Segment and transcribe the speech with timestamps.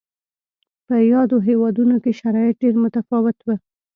[0.87, 3.47] په یادو هېوادونو کې شرایط ډېر متفاوت و.